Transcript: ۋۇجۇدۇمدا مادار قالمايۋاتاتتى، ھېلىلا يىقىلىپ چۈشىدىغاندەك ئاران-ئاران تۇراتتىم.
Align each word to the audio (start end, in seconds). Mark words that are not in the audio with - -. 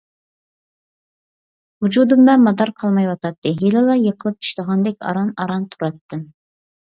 ۋۇجۇدۇمدا 1.85 2.33
مادار 2.45 2.71
قالمايۋاتاتتى، 2.83 3.53
ھېلىلا 3.59 3.97
يىقىلىپ 4.05 4.39
چۈشىدىغاندەك 4.47 4.97
ئاران-ئاران 5.11 5.69
تۇراتتىم. 5.75 6.25